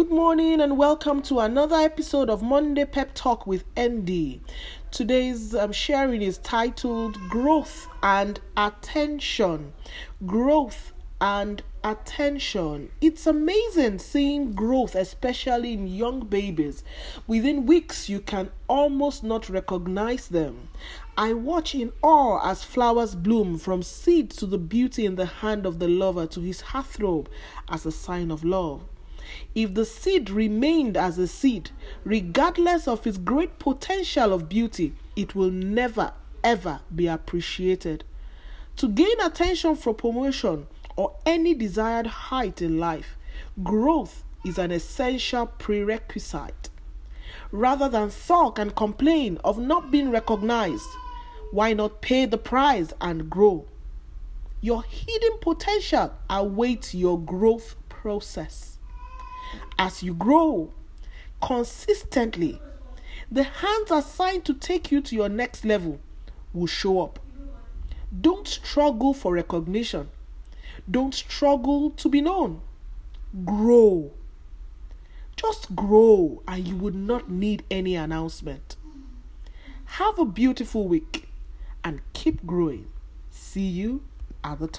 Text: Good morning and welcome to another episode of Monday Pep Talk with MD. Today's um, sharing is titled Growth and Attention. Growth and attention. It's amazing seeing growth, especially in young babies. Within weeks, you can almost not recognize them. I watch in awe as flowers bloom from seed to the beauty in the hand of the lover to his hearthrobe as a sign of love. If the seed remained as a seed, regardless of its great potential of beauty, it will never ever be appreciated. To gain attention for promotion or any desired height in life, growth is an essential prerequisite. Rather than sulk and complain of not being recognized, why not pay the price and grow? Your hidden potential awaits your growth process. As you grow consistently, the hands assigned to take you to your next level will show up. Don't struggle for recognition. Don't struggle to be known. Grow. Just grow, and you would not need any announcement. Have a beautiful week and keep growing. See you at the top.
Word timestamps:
Good 0.00 0.10
morning 0.10 0.62
and 0.62 0.78
welcome 0.78 1.20
to 1.24 1.40
another 1.40 1.76
episode 1.76 2.30
of 2.30 2.42
Monday 2.42 2.86
Pep 2.86 3.10
Talk 3.12 3.46
with 3.46 3.66
MD. 3.74 4.40
Today's 4.90 5.54
um, 5.54 5.72
sharing 5.72 6.22
is 6.22 6.38
titled 6.38 7.18
Growth 7.28 7.86
and 8.02 8.40
Attention. 8.56 9.74
Growth 10.24 10.94
and 11.20 11.62
attention. 11.84 12.90
It's 13.02 13.26
amazing 13.26 13.98
seeing 13.98 14.52
growth, 14.52 14.94
especially 14.94 15.74
in 15.74 15.86
young 15.86 16.20
babies. 16.20 16.82
Within 17.26 17.66
weeks, 17.66 18.08
you 18.08 18.20
can 18.20 18.50
almost 18.68 19.22
not 19.22 19.50
recognize 19.50 20.28
them. 20.28 20.70
I 21.18 21.34
watch 21.34 21.74
in 21.74 21.92
awe 22.00 22.40
as 22.50 22.64
flowers 22.64 23.14
bloom 23.14 23.58
from 23.58 23.82
seed 23.82 24.30
to 24.30 24.46
the 24.46 24.56
beauty 24.56 25.04
in 25.04 25.16
the 25.16 25.26
hand 25.26 25.66
of 25.66 25.78
the 25.78 25.88
lover 25.88 26.26
to 26.28 26.40
his 26.40 26.62
hearthrobe 26.62 27.28
as 27.68 27.84
a 27.84 27.92
sign 27.92 28.30
of 28.30 28.42
love. 28.42 28.80
If 29.54 29.74
the 29.74 29.84
seed 29.84 30.30
remained 30.30 30.96
as 30.96 31.18
a 31.18 31.26
seed, 31.26 31.70
regardless 32.04 32.86
of 32.86 33.06
its 33.06 33.18
great 33.18 33.58
potential 33.58 34.32
of 34.32 34.48
beauty, 34.48 34.94
it 35.16 35.34
will 35.34 35.50
never 35.50 36.12
ever 36.42 36.80
be 36.94 37.06
appreciated. 37.06 38.04
To 38.76 38.88
gain 38.88 39.20
attention 39.20 39.76
for 39.76 39.92
promotion 39.92 40.66
or 40.96 41.16
any 41.26 41.54
desired 41.54 42.06
height 42.06 42.62
in 42.62 42.78
life, 42.78 43.16
growth 43.62 44.24
is 44.44 44.58
an 44.58 44.70
essential 44.70 45.46
prerequisite. 45.46 46.70
Rather 47.52 47.88
than 47.88 48.10
sulk 48.10 48.58
and 48.58 48.74
complain 48.74 49.38
of 49.44 49.58
not 49.58 49.90
being 49.90 50.10
recognized, 50.10 50.88
why 51.50 51.72
not 51.72 52.00
pay 52.00 52.26
the 52.26 52.38
price 52.38 52.92
and 53.00 53.28
grow? 53.28 53.66
Your 54.60 54.82
hidden 54.82 55.38
potential 55.40 56.14
awaits 56.28 56.94
your 56.94 57.18
growth 57.18 57.76
process. 57.88 58.78
As 59.78 60.02
you 60.02 60.14
grow 60.14 60.72
consistently, 61.40 62.60
the 63.30 63.44
hands 63.44 63.90
assigned 63.90 64.44
to 64.46 64.54
take 64.54 64.90
you 64.90 65.00
to 65.00 65.14
your 65.14 65.28
next 65.28 65.64
level 65.64 66.00
will 66.52 66.66
show 66.66 67.00
up. 67.00 67.18
Don't 68.20 68.46
struggle 68.46 69.14
for 69.14 69.34
recognition. 69.34 70.10
Don't 70.90 71.14
struggle 71.14 71.90
to 71.90 72.08
be 72.08 72.20
known. 72.20 72.60
Grow. 73.44 74.12
Just 75.36 75.74
grow, 75.76 76.42
and 76.46 76.66
you 76.66 76.76
would 76.76 76.94
not 76.94 77.30
need 77.30 77.62
any 77.70 77.94
announcement. 77.94 78.76
Have 79.84 80.18
a 80.18 80.24
beautiful 80.24 80.86
week 80.86 81.28
and 81.82 82.00
keep 82.12 82.44
growing. 82.44 82.86
See 83.30 83.66
you 83.66 84.02
at 84.44 84.58
the 84.58 84.66
top. 84.66 84.68